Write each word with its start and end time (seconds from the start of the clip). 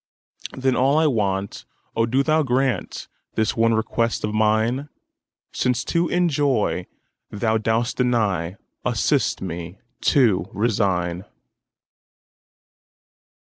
Then 0.57 0.75
all 0.75 0.97
I 0.97 1.05
want—O 1.05 2.07
do 2.07 2.23
Thou 2.23 2.41
grantThis 2.41 3.55
one 3.55 3.75
request 3.75 4.23
of 4.23 4.33
mine!—Since 4.33 5.83
to 5.83 6.07
enjoy 6.07 6.87
Thou 7.29 7.59
dost 7.59 7.97
deny, 7.97 8.55
Assist 8.83 9.43
me 9.43 9.77
to 10.05 10.47
resign. 10.53 11.25